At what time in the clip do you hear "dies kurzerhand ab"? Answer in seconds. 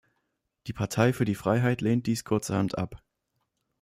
2.07-3.03